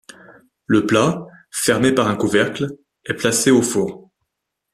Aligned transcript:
Le 0.65 0.87
plat, 0.87 1.27
fermé 1.51 1.91
par 1.93 2.07
un 2.07 2.15
couvercle, 2.15 2.65
est 3.05 3.13
placé 3.13 3.51
au 3.51 3.61
four. 3.61 4.09